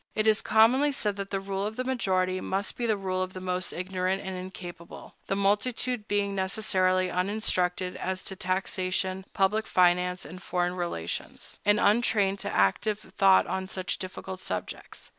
[0.15, 3.33] It is commonly said that the rule of the majority must be the rule of
[3.33, 10.25] the most ignorant and incapable, the multitude being necessarily uninstructed as to taxation, public finance,
[10.25, 15.07] and foreign relations, and untrained to active thought on such difficult subjects.